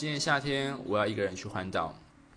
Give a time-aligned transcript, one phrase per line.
[0.00, 1.92] 今年夏天我要一个人去环岛。